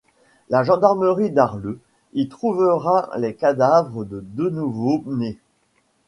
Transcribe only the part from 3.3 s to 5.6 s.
cadavres de deux nouveau-nés.